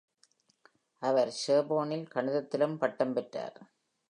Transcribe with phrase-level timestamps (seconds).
[1.01, 3.59] அவர், Sorbonne-ல் கணிதத்திலும் பட்டம் பெற்றார்.